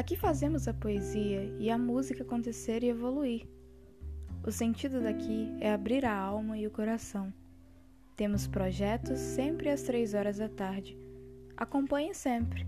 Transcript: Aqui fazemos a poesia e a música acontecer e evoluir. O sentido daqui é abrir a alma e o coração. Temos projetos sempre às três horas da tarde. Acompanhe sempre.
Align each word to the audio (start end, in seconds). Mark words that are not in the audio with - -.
Aqui 0.00 0.16
fazemos 0.16 0.66
a 0.66 0.72
poesia 0.72 1.54
e 1.58 1.68
a 1.68 1.76
música 1.76 2.22
acontecer 2.22 2.82
e 2.82 2.88
evoluir. 2.88 3.46
O 4.42 4.50
sentido 4.50 5.02
daqui 5.02 5.54
é 5.60 5.70
abrir 5.70 6.06
a 6.06 6.16
alma 6.16 6.56
e 6.56 6.66
o 6.66 6.70
coração. 6.70 7.30
Temos 8.16 8.46
projetos 8.46 9.18
sempre 9.18 9.68
às 9.68 9.82
três 9.82 10.14
horas 10.14 10.38
da 10.38 10.48
tarde. 10.48 10.96
Acompanhe 11.54 12.14
sempre. 12.14 12.66